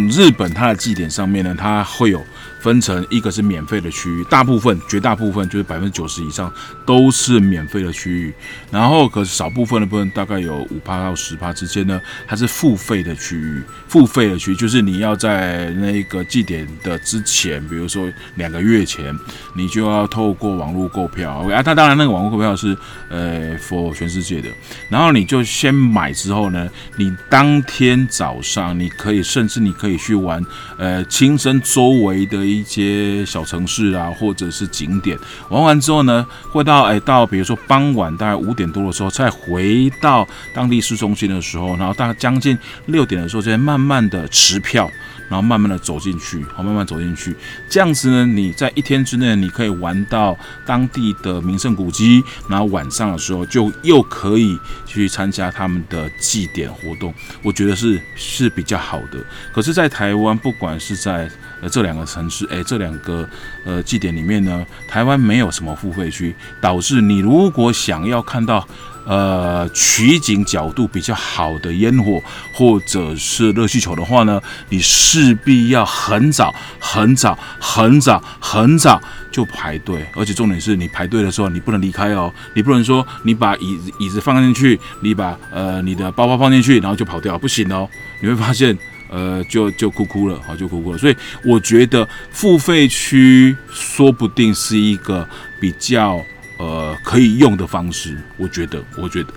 [0.09, 2.23] 日本它的祭典上面呢，它会有
[2.63, 6.51] 分成一个是免费的区域，大部分绝大部分就是百分之九十以上
[6.85, 8.33] 都是免费的区域，
[8.71, 19.13] 然后可是少部分的部分大概有五趴到十趴之间呢，它是付费的区域，付费的区域就是你要在那个祭典的之前，比如说两个月前，
[19.53, 22.77] 你就要透过网络购票啊，它当然那个网络购票是
[23.09, 24.47] 呃 for 全世界的，
[24.89, 30.41] 然后你就先买之后呢，你当天早上你可以甚至你可以去玩
[30.77, 35.17] 呃亲身周围的一些小城市啊，或者是景点，
[35.49, 44.89] 玩完之后呢，会到哎到比如说傍晚大概五点多的时候，再回到当地市中心的时候，然后大概将近六点的时候，再慢慢的持票。
[45.29, 47.35] 然后慢慢的走进去，好，慢慢走进去，
[47.67, 57.11] 这样子呢，你在一天之内，你可以玩到当地的名胜古迹，然后晚上的时候就又可以去参加他们的祭典活动，
[57.41, 59.17] 我觉得是是比较好的。
[59.51, 61.27] 可是，在台湾，不管是在
[61.69, 63.27] 这两个城市，诶，这两个
[63.65, 68.67] 呃祭典里面呢，台湾没有什么付费区，导致你如果想要看到。
[69.05, 72.23] 呃，取景角度比较好的烟火
[72.53, 87.89] 或者是热气球的话呢，你势必要很早、很早、很早、很早就排队，而且重点是你排队的时候你不能离开哦，你不能说你把椅子椅子放进去，你把呃你的包包放进去，然后就跑掉，不行哦，
[88.21, 88.77] 你会发现。
[89.13, 90.97] 呃，就就哭哭了，好，就哭哭了。
[90.97, 95.27] 所以我觉得付费区说不定是一个
[95.61, 96.19] 比较
[96.57, 98.17] 呃可以用的方式。
[98.37, 99.31] 我觉得，我觉得，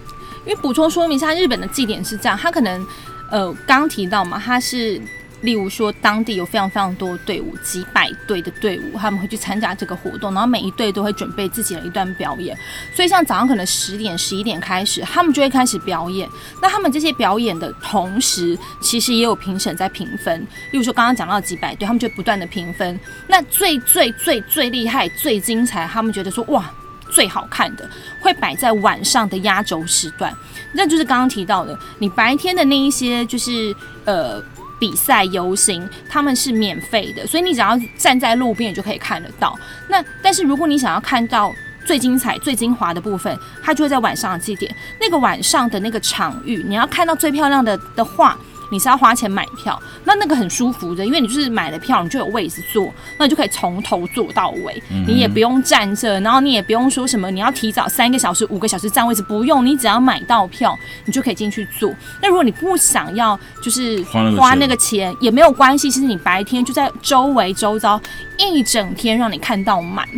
[0.47, 2.87] 因为补充说明一下，日本的祭典是这样，他可能
[3.31, 4.99] 呃刚提到嘛，他是
[5.43, 12.57] 例如说当地有非常非常多队伍，几百队的队伍，他们会去参加这个活动，然后每一队都会准备自己的一段表演。
[12.95, 16.29] 所以像早上可能十点、十一点开始，他们就会开始表演。
[16.61, 20.41] 那他们这些表演的同时，其实也有评审在评分。
[20.73, 22.99] 例如说刚刚讲到几百队，他们就不断的评分。
[23.29, 26.71] 那最最最最厉害、最精彩，他们觉得说哇。
[27.09, 27.89] 最好看的
[28.21, 30.37] 会摆在晚上的压轴时段，
[30.73, 34.43] 那就是刚刚提到的，你白天的那一些就是呃
[34.79, 39.59] 比赛游行，他们是免费的，所以你只要站在路边，你就可以看得到。
[39.89, 48.37] 那但是如果你想要看到最精彩、最精华的部分，它就会在晚上的祭典，那个晚上的那个场域，你要看到最漂亮的的话。
[48.71, 61.95] 你是要花钱买票，那那个很舒服的，因为你就是买了票，你就有位置坐，那你就可以从头坐到尾，你也不用站着，然后你也不用说什么你要提早三个小时、五个小时占位置，不用，你只要买到票，你就可以进去坐。
[62.21, 68.01] 那如果你不想要，就是花那个钱花那个钱也没有关系，其实你白天就在周围周遭
[68.39, 70.09] 一整天让你看到满，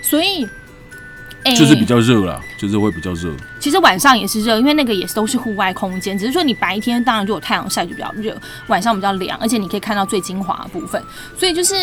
[0.00, 0.48] 所以。
[1.44, 3.34] 诶就是比较热啦，就是会比较热。
[3.58, 8.36] 其实晚上也是热，因为那个也是都是户外空间，只是说你白天当然就有太阳晒就比较热，
[8.68, 11.02] 晚上比较凉，而且你可以看到最精华的部分。
[11.36, 11.74] 所以就是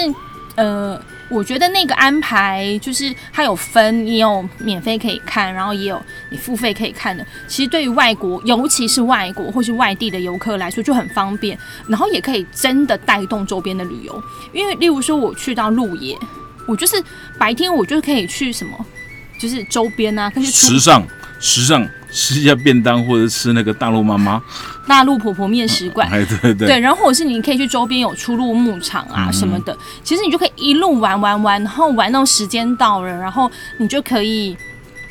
[0.56, 7.26] 呃，我觉得那个安排就是它有分，你有免费可以看，然后也有你付费可以看的。
[7.48, 14.24] 其实对于外国，尤其是外国或是外地的游客来说就很方便，然后也可以真的带动周边的旅游。
[14.54, 16.18] 因为例如说我去到鹿野，
[16.66, 17.02] 我就是
[17.38, 18.86] 白天我就可以去什么。
[19.40, 21.04] 就是周边啊，可以去出时尚，
[21.40, 24.42] 时尚吃一下便当，或者吃那个大陆妈妈，
[24.88, 26.68] 大陆婆婆面食馆， 哎，对对。
[26.68, 34.58] 对，然后或者是你可以去周边有出入牧场啊什么的，其实你就可以一路玩玩玩，然后玩到时间到了，然后你就可以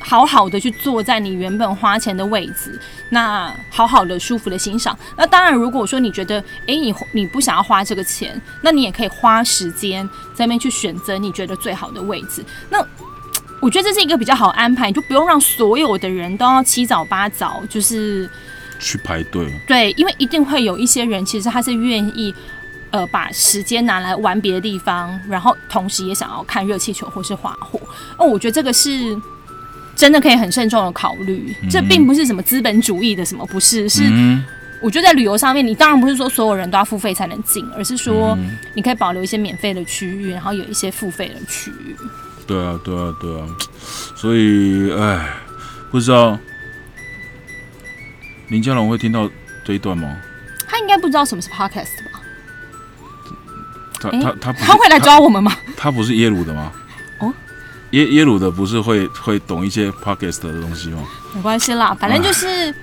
[0.00, 2.78] 好好的去坐在你原本花钱的位置，
[3.10, 4.96] 那好好的舒服的欣赏。
[5.16, 12.44] 那当然，如果说你觉得，诶，你你不想要花这个钱，那你也可以花时间在那边去选择你觉得最好的位置。
[12.70, 12.84] 那
[13.60, 18.28] 我觉得这是一个比较好安排，你就不用让所有的人都要七早八早，就是
[18.78, 19.52] 去排队。
[19.66, 22.32] 对，因为一定会有一些人，其实他是愿意，
[22.90, 27.80] 呃，把时间拿来玩别的地方，然后同时也想要看热气球或是滑火。
[28.16, 29.16] 哦，我觉得这个是
[29.96, 31.52] 真的可以很慎重的考虑。
[31.68, 34.44] 这并不是什么资本主义的什么，不是，是嗯，
[34.80, 41.96] 我觉得在旅游上面，你当然不是说所有人都要付费才能进，而是说嗯你可以保留一些免费的区域，然后有一些付费的区域。
[42.48, 43.46] 对啊，对啊，对啊，
[44.16, 45.28] 所以，哎，
[45.90, 46.36] 不知道
[48.48, 49.30] 林家龙会听到
[49.64, 50.16] 这一段吗？
[50.66, 52.20] 他应该不知道什么是 podcast 吧？
[54.00, 55.54] 他他他他会来抓我们吗？
[55.76, 56.72] 他不是耶鲁的吗？
[57.20, 57.32] 哦
[57.90, 61.02] 耶耶鲁的不是会会懂一些 podcast 的东西吗？
[61.34, 62.74] 没关系啦，反正就是，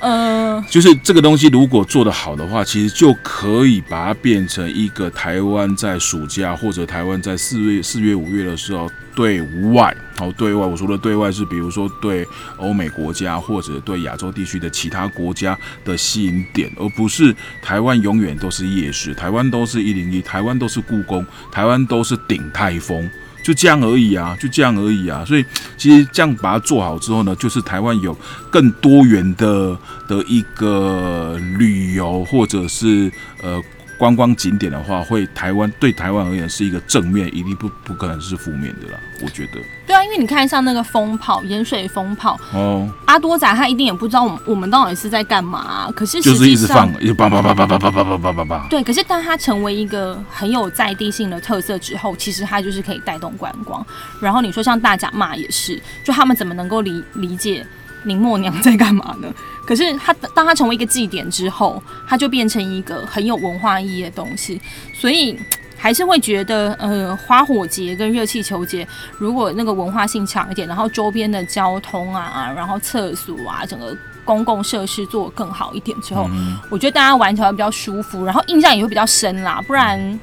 [0.00, 12.26] 嗯，就是这个东西如果做得好的话，其实就可以把它变成一个台湾在暑假或者台湾在四月、四月、五月的时候对外，哦，对外，我说的对外是比如说对
[12.58, 23.10] 欧美国家或者对亚洲地区的其他国家的吸引点，而不是台湾永远都是夜市，台湾都是一零一，台湾都是故宫，台湾都是鼎泰丰。
[23.42, 25.24] 就这样而已啊，就这样而已啊。
[25.24, 25.44] 所以
[25.76, 28.16] 其实这样把它做好之后呢，就是台湾有
[28.50, 33.10] 更多元的的一个旅游或者是
[33.42, 33.62] 呃
[33.98, 38.98] 观光景点的话，会台湾对台湾而言是一个正面，一定不不可能是负面的啦。
[39.20, 48.66] 我觉得对啊，因为你看像那个风炮，盐水风炮，哦，阿多仔他一定也不知道我们我们到底是在干嘛啊、可是就是一直放，一直叭叭叭叭叭叭叭叭叭叭叭。
[48.70, 53.84] 对，可是当它成为一个很有在地性的特色之后，其实它就是可以带动观光。
[54.20, 57.66] 然后你说像大甲骂也是，就他们怎么能够理理解
[58.04, 59.28] 林默娘在干嘛呢？
[59.68, 64.58] 可是它当它成为一个祭典之后，它就变成一个很有文化意义的东西，
[64.94, 65.38] 所以。
[65.80, 68.84] 还是会觉得，呃，花火节跟热气球节，
[69.16, 76.28] 如果那个文化性强一点，然后周边的交通啊，然后厕所啊，整个公共设施做得更好一点之后，
[76.68, 79.62] 我觉得大家玩起来比较舒服，然后印象也会比较深啦。
[79.68, 80.18] 不然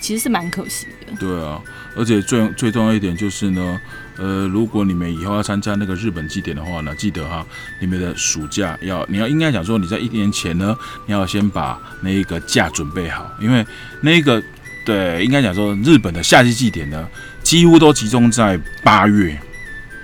[0.00, 1.16] 其实是蛮可惜的。
[1.20, 1.62] 对啊，
[1.96, 3.80] 而且最最重要一点就是呢，
[4.18, 7.44] 呃，如果你们以后要参加那个日本祭典的话呢，记得哈，
[7.80, 10.76] 你们的暑假要你要应该讲说你在一年前呢，
[11.06, 13.66] 你要先把那个假准备好，因为
[14.00, 14.42] 那个
[14.84, 17.06] 对，应该讲说日本的夏季祭典呢，
[17.42, 19.38] 几乎都集中在八月，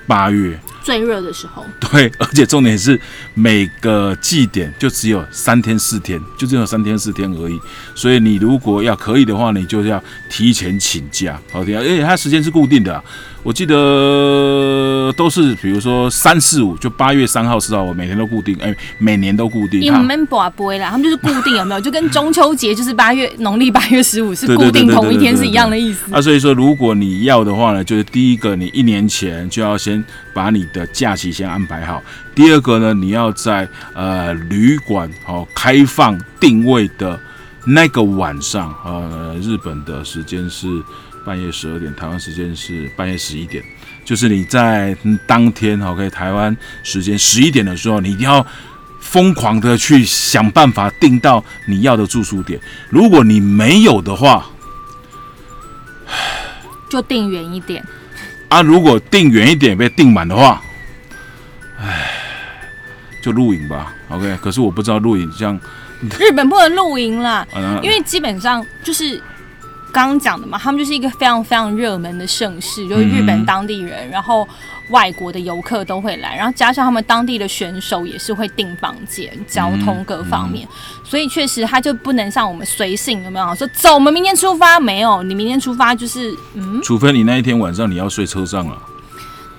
[0.07, 0.59] 八月。
[0.85, 3.01] 最热的时候， 对，而且重点是
[3.35, 7.57] 每个祭典就只有三天四天，就只有三天四天而已。
[7.95, 13.05] 所以你如果要可以的话，你就要提前请假，好听，而且它时间是固定的啊、
[13.45, 19.81] 我记得都是比如说三四五，就八月三号、四号，我每天都固定，哎，每年都固定。
[19.91, 21.81] 它你们不不会啦，他们就是固定，有没有？
[21.83, 26.15] 就跟中秋节就是八月农历八月十五是固定同一天是一样的意思。
[26.15, 30.03] 啊，所以说如果你要的话呢，就是第一个，你一年前就要先
[30.33, 32.01] 把你的假期先安排好；
[32.37, 37.19] 第二个呢，你要在呃旅馆哦开放定位的
[37.65, 40.69] 那个晚上，呃，日本的时间是
[41.25, 43.63] 半夜十二点，台湾时间是半夜十一点，
[44.05, 48.47] 就是你在嗯当天，OK，台湾时间十一点的时候，你一定要。
[49.05, 52.59] 疯狂的去想办法订到你要的住宿点，
[52.89, 54.47] 如果你没有的话，
[56.89, 57.85] 就定远一点。
[58.49, 60.63] 啊，如果订远一点被订满的话，
[61.81, 62.13] 唉，
[63.21, 63.93] 就露营吧。
[64.09, 65.61] OK，可是我不知道露营像，
[66.19, 69.21] 日本不能露营啦，呃， 因为基本上就是
[69.93, 74.49] 刚刚讲的嘛，他们就是一个非常非常热门的盛事，就是日本当地人，然后
[74.89, 80.67] 外国的游客都会来，然后加上他们当地的选手也是会订房间、交通各方面，
[81.05, 83.55] 所以确实他就不能像我们随性有没有？
[83.55, 84.81] 说走，我们明天出发？
[84.81, 88.83] 没有，你明天出发就是嗯，除非你那一天晚上你要睡车上了，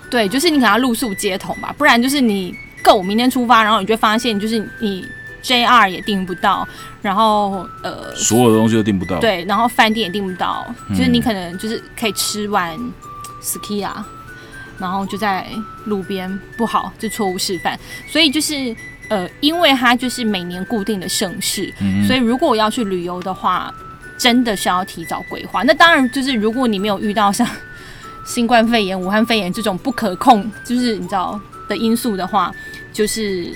[0.09, 5.07] 对，就是你可能要露宿街头吧，不然就是你够明天出发，然后你就会发现就是你
[5.43, 6.67] JR 也订不到，
[7.03, 12.75] 然后呃所有的东西都订不到。，对，然后饭店也订不到，就是你可能就是可以吃完
[13.41, 14.03] ski 啊，
[14.79, 15.45] 然后就在
[15.85, 17.79] 路边不好，这错误示范。
[18.07, 18.75] 所以就是
[19.09, 21.71] 呃，因为它就是每年固定的盛事，
[22.07, 23.71] 所以如果我要去旅游的话，
[24.17, 25.61] 真的是要提早规划。
[25.63, 27.45] 那当然就是如果你没有遇到像
[28.25, 31.37] 新冠肺炎、武汉肺炎这种不可控，就是你知道
[31.67, 32.49] 的因素的话，
[32.93, 33.51] 就是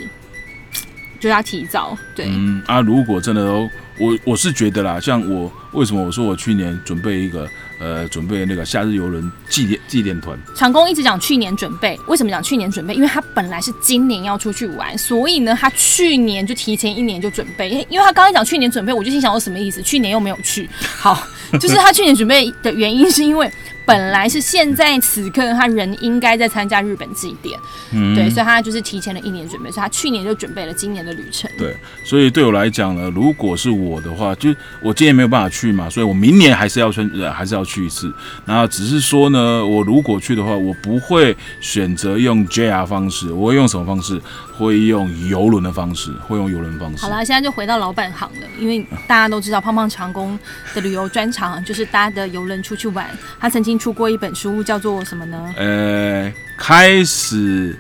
[1.20, 2.28] 就要提早对。
[2.30, 12.94] 嗯啊，如果真的都，我我是觉得啦，像我为什么我说我去年准备一个呃，准备那个夏日游轮祭奠祭奠团，长工一直讲去年准备，为什么讲去年准备？
[12.96, 17.70] 因为他本来是今年要出去玩，所以呢，他去年就提前一年就准备。
[17.90, 19.82] 因为他刚刚讲去年准备，我就心想我什么意思？
[19.82, 21.28] 去年又没有去， 好，
[21.60, 23.52] 就是他去年准备的原因是因为
[23.86, 27.58] 本来是现在此刻他人应该在参加日本祭典，
[27.92, 31.50] 嗯，对，所以他就是提前了一年准备，所以他去年就准备了今年的旅程。
[31.58, 38.12] 对，所以对我来讲呢，如果是我的话，就我今年没有办法去嘛，所以我明年还是要去，呃还是要去一次。
[38.46, 44.20] 然后只是说呢，我如果去的话，我不会选择用 JR 方式，我会用什么方式？
[44.58, 47.10] 会用游轮的方式，会用游轮方式好。
[47.10, 50.40] 啦，现在就回到老本行了，因为大家都知道胖胖长工
[50.74, 53.08] 的旅游专长就是搭的游轮出去玩。
[53.40, 55.54] 他曾经出过一本书，叫做什么呢？
[55.58, 57.78] 呃，开始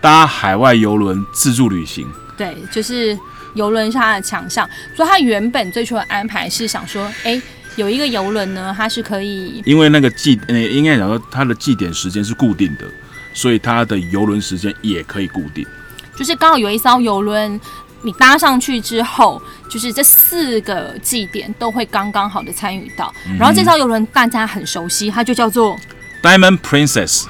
[0.00, 2.08] 搭海外游轮自助旅行。
[2.38, 3.16] 对，就是
[3.52, 7.40] 游轮是他的强项，所以他原本最初的安排是想说，哎，
[7.76, 12.84] 有一个游轮呢，它是可以因为那个祭，呃，应该讲说它的祭典时间是固定的，
[13.32, 15.66] 所以它的游轮时间也可以固定。
[16.14, 17.60] 就是刚好有一艘游轮，
[18.02, 23.12] 你搭上去之后，就是这四个祭典都会刚刚好的参与到。
[23.38, 25.76] 然后这艘游轮大家很熟悉，它就叫做
[26.22, 27.24] ，Diamond Princess，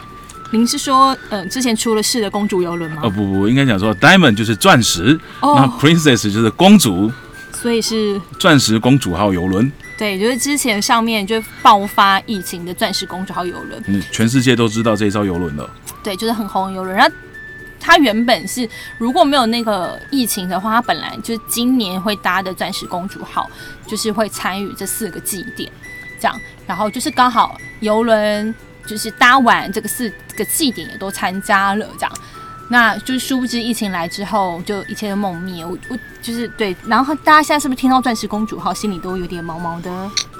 [0.51, 3.01] 您是说，呃，之前出了事的公主游轮吗？
[3.05, 7.11] 哦不不，应该讲说 Diamond 就是钻石，那哦，Princess 就是公主，
[7.53, 9.73] 所以是钻石公主号游轮。
[9.97, 15.71] 对，就是之前上面就爆发疫情的钻石公主号游轮，嗯，全世界都知道这一艘游轮了。
[16.03, 16.97] 对，就是很红的游轮。
[16.97, 17.15] 然后
[17.79, 18.69] 它原本是
[18.99, 23.49] 如果没有那个疫情的话，它本来就是今年会搭的钻石公主号，
[23.87, 25.71] 就是会参与这四个祭典，
[26.19, 26.41] 这样。
[26.67, 28.55] 然后就是刚好游轮
[28.87, 32.13] 就是搭完这个四个祭典也都参加了，这样。
[32.69, 35.65] 那就是殊不知疫情来之后，就一切都梦灭。
[35.65, 39.91] 我我就是对，然后大家现在是不是听到钻石公主号，心里都有点毛毛的？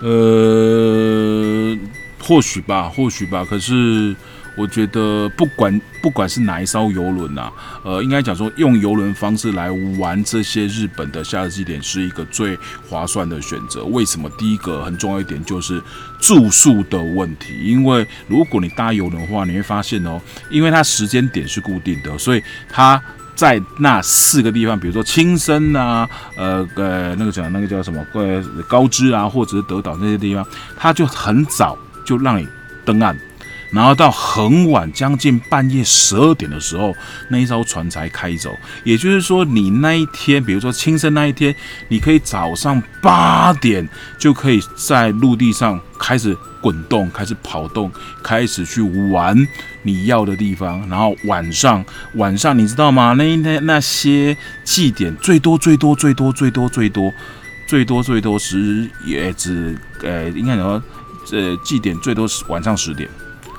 [0.01, 1.77] 呃，
[2.23, 3.45] 或许吧，或许吧。
[3.49, 4.17] 可是
[4.57, 7.53] 我觉得，不管不管是哪一艘游轮啊，
[7.83, 13.85] 呃，应该讲说用游轮方式来玩这些日本的夏日祭典是一个最划算的选择。
[13.85, 14.31] 为什么？
[14.39, 15.83] 第一个很重要一点就是
[16.21, 23.01] 住宿的问题，因为如果你搭游轮的话，你会发现哦，因为它时间点是固定的，所以它。
[23.37, 30.47] 在那四个地方，比如说青森啊，呃呃，那个讲那个叫什么，呃高知啊，或者是德岛那些地方，
[30.77, 31.77] 它就很早
[32.07, 32.47] 就让你
[32.85, 33.19] 登岸，
[33.75, 36.95] 然后到很晚，将近半夜十二点的时候，
[37.29, 38.57] 那一艘船才开走。
[38.85, 41.55] 也就是说，你那一天，比如说青森那一天，
[41.89, 47.91] 你可以早上八点就可以在陆地上开始滚动，开始跑动，
[48.23, 49.37] 开始去玩
[49.83, 50.89] 你要的地方。
[50.89, 53.13] 然后晚上，晚上你知道吗？
[53.15, 57.13] 那那那些祭典最多最多最多最多最多
[57.67, 60.83] 最多最多十也只呃，应该讲说，
[61.33, 63.09] 呃，祭典最多是晚上十点。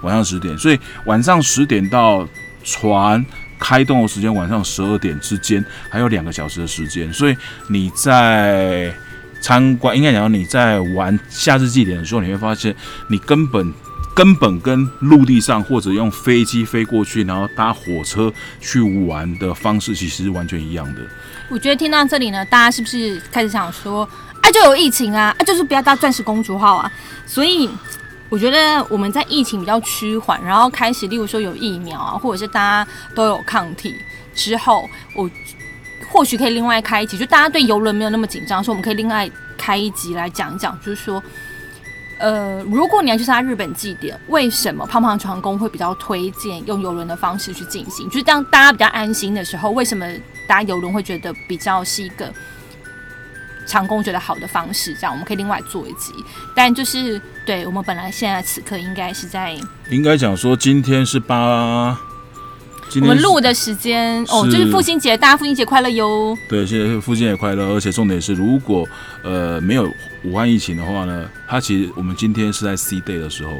[0.05, 2.27] 晚上十点，所以晚上十点到
[2.63, 3.25] 船
[3.59, 7.35] 开动的时间，晚上十二点之间还有两个小时的时间，所以
[7.67, 8.93] 你在
[9.41, 12.75] 参观，应该讲你在玩夏日祭典的时候，你会发现
[13.09, 13.73] 你根本。
[14.15, 18.31] 根本跟陆地上或者用飞机飞过去，然后搭火车
[18.61, 21.01] 去玩的方式，其实是完全一样的。
[21.49, 24.07] 我觉得听到这里呢，大家是不是开始想说，
[24.39, 26.89] 啊，就有疫情啊，啊，就是不要搭钻石公主号啊？
[27.25, 27.69] 所以
[28.29, 33.95] 我觉得我们在疫情比较趋缓，然后开始，例如说有疫苗啊，或者是大家都有抗体
[34.33, 35.29] 之后，我
[36.09, 41.21] 或许可以另外开一集，就大家对游轮没有那么紧张，说我们可以另外开一集来讲一讲，就是说。
[42.17, 48.07] 呃，如果你要去参加日本祭典，为什么胖胖船工会比较推荐用游轮的方式去进行？
[48.07, 50.07] 就是当大家比较安心的时候，为什么
[50.47, 52.33] 搭游轮会觉得比较是一个
[53.65, 54.93] 长工觉得好的方式？
[54.93, 56.13] 这样我们可以另外做一集。
[56.55, 59.55] 但就是对我们本来现在此刻应该是在
[59.89, 61.97] 应该讲说，今天是八，
[62.89, 66.37] 今我天是们录的时间哦，就是父亲节，大家父亲节快乐哟！
[66.47, 68.87] 对，现在父亲节快乐，而且重点是，如果
[69.23, 69.91] 呃没有
[70.23, 73.51] 武汉疫情的话呢，它其实我们今天是在 C day 的时候，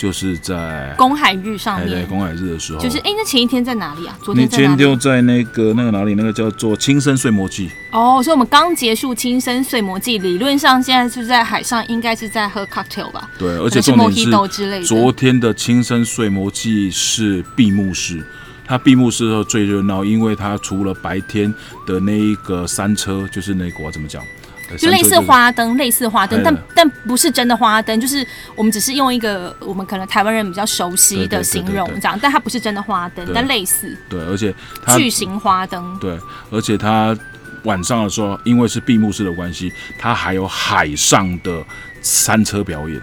[0.00, 4.16] 就是在公海日上面，哎对公海日的时候，就是哎，那前一天在哪里啊？
[4.22, 4.96] 昨天在哪里天就？
[4.96, 13.28] 在那个那个哪里，那个叫做青森碎魔祭，哦，所以我们刚结束亲生睡魔季，理论上现在是在海上，应该是在喝 cocktail 吧？
[13.38, 14.86] 对，而而且重点是 Mojito 之类的。
[14.86, 18.24] 昨天的青森碎魔祭是闭幕式。
[18.66, 21.52] 它闭幕式的时候最热闹，因为它除了白天
[21.84, 24.39] 的那一个山车，就是那个我怎么讲，呃
[24.76, 34.54] 就类似花灯，类似花灯，哎但但不是真的花灯，就是我们只是用一个我们可能台湾人比较熟悉的形容这样，但它不是真的花灯，但类似对，而且
[34.84, 35.96] 它巨型花灯。
[36.00, 36.18] 对，
[36.50, 37.16] 而且它
[37.64, 41.62] 晚上的时候，因为是闭幕式的关系，它还有海上的
[42.00, 43.00] 山车表演，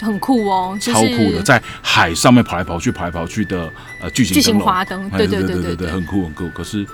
[0.00, 3.70] 很酷哦，就是超酷的，在海上面跑来跑去、跑来跑去的
[4.00, 6.48] 呃巨型巨型花灯，对对对对对，很酷很酷。
[6.48, 6.84] 可是，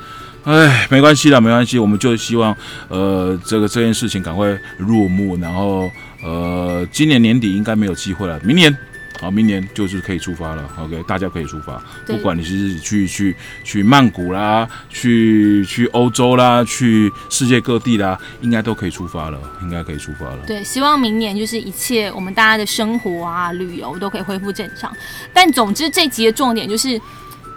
[0.44, 2.54] 哎，没关系啦，没关系，我们就希望
[2.88, 5.90] 呃这个这件事情赶快落幕，然后
[6.22, 8.76] 呃今年年底应该没有机会了，明年。
[9.20, 10.68] 好，明年就是可以出发了。
[10.76, 20.38] OK，大家可以出发，不管你是去去去曼谷啦，去去欧洲啦，去世界各地啦，应该都可以出发了，应该可以出发了。
[20.48, 24.94] 对，希望明年就是一切我们大家的生活啊、旅游都可以恢复正常。
[25.32, 27.00] 但总之这集的重点就是，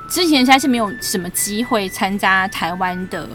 [0.07, 3.27] 之前实在是没有什么机会参加台湾的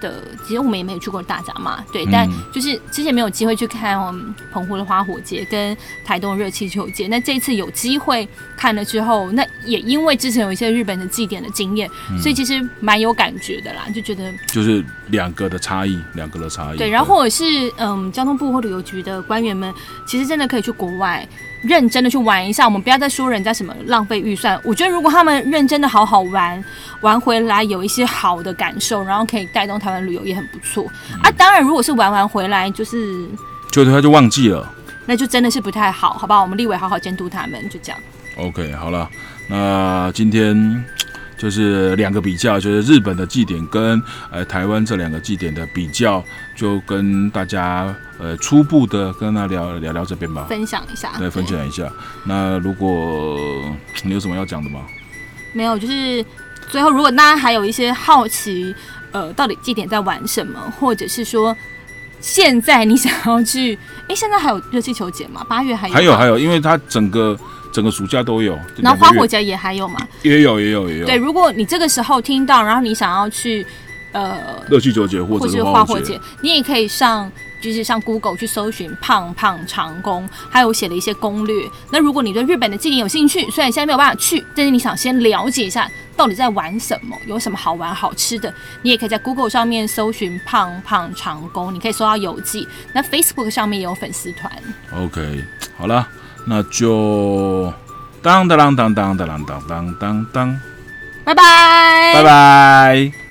[0.00, 11.90] 的，其实我们也没有去过大闸嘛，对，但就是之前没有机会去看我们澎湖的花火节跟台东热气球节，那这一次有机会看了之后，那也因为之前有一些日本的祭典的经验，
[12.22, 16.78] 所以其实蛮有感觉的啦，就觉得就是两个的差异，两个的差异。
[16.78, 17.44] 对，然后或者是
[17.76, 19.74] 嗯，交通部或旅游局的官员们，
[20.06, 21.28] 其实真的可以去国外。
[21.62, 24.58] 认真的去玩一下，我们不要再说人家什么浪费预算。
[24.64, 26.62] 我觉得如果他们认真的好好玩，
[27.00, 30.86] 玩回来有一些好的感受，然后可以带动台湾旅游也很不错
[31.22, 31.30] 啊。
[31.32, 33.28] 当然，如果是玩完回来就是
[33.70, 34.70] 就他就忘记了，
[35.06, 36.42] 那就真的是不太好，好不好？
[36.42, 38.00] 我们立委好好监督他们，就这样。
[38.36, 39.08] OK，好了，
[39.48, 40.84] 那今天。
[41.40, 46.20] 就是两个比较，就是日本的祭典跟呃台湾这两个祭典的比较，
[46.56, 51.90] 就跟大家呃初步的跟他聊聊聊这边吧，分享一下，对，分享一下。
[52.24, 53.38] 那如果
[54.02, 54.80] 你有什么要讲的吗？
[55.52, 56.24] 没有，就是
[56.68, 58.74] 最后如果大家还有一些好奇，
[59.12, 61.56] 呃，到底祭典在玩什么，或者是说
[62.20, 65.44] 现在你想要去，哎，现在还有热气球节吗？
[65.48, 65.94] 八月还有？
[65.94, 67.38] 还有还有，因为它整个。
[67.70, 70.00] 整个暑假都有，然后花火节也还有嘛？
[70.22, 71.06] 也有，也有，也有。
[71.06, 73.64] 对，如果你这个时候听到，然后你想要去，
[74.10, 74.38] 呃，
[74.70, 81.64] 热气球节或者是花火节，你也可以上，就是上 Google 去搜寻胖胖长工，还有写了一些攻略。
[81.90, 88.52] 那如果你对日本的祭典有兴趣，虽然现在没有办法去，但是你想先了解一下到底在玩什么，有什么好玩好吃的，
[88.82, 92.66] 你也可以在 Google 上面搜寻胖胖长工，你可以搜到游记。
[92.92, 94.50] 那 Facebook 上面也有粉丝团。
[94.94, 95.44] OK，
[95.76, 96.08] 好了。
[96.50, 97.70] 那就
[98.22, 100.60] 当当当当当当当当当，
[101.22, 103.27] 拜拜，拜拜。